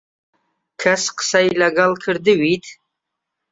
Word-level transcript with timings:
کەس 0.81 1.03
قسەی 1.17 1.47
لەگەڵ 1.61 1.91
کردوویت؟ 2.03 2.65